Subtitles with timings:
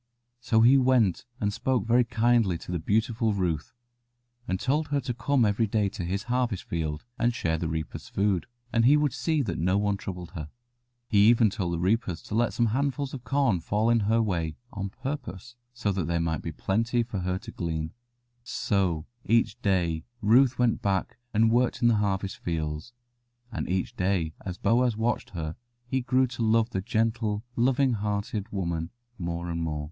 [0.39, 3.71] So he went and spoke very kindly to the beautiful Ruth,
[4.47, 8.09] and told her to come every day to his harvest field and share the reapers'
[8.09, 10.49] food, and he would see that no one troubled her.
[11.07, 14.55] He even told the reapers to let some handfuls of corn fall in her way,
[14.73, 17.91] on purpose, so that there might be plenty for her to glean.
[18.39, 21.17] [Illustration: The two loving hearts rejoiced in their happiness.] So each day Ruth went back
[21.31, 22.93] and worked in the harvest fields,
[23.51, 25.55] and each day as Boaz watched her
[25.85, 28.89] he grew to love the gentle, loving hearted woman
[29.19, 29.79] more and more.